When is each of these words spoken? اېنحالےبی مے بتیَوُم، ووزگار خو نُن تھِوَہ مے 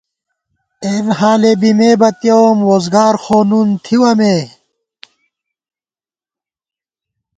اېنحالےبی 0.87 1.71
مے 1.79 1.91
بتیَوُم، 1.99 2.57
ووزگار 2.67 3.15
خو 3.23 3.39
نُن 3.49 3.67
تھِوَہ 3.83 4.11
مے 4.19 4.37